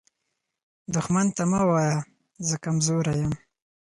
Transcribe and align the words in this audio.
دښمن 0.93 1.27
ته 1.35 1.43
مه 1.51 1.61
وایه 1.69 1.97
“زه 2.47 2.55
کمزوری 2.63 3.15
یم” 3.21 3.33